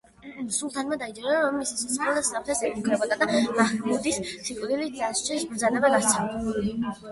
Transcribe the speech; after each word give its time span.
სულთანმა 0.53 0.97
დაიჯერა, 1.01 1.35
რომ 1.43 1.59
მის 1.63 1.73
სიცოცხლეს 1.81 2.31
საფრთხე 2.37 2.71
ემუქრებოდა 2.71 3.19
და 3.21 3.29
მაჰმუდის 3.35 4.19
სიკვდილით 4.33 4.99
დასჯის 5.05 5.49
ბრძანება 5.55 5.95
გასცა. 5.97 6.29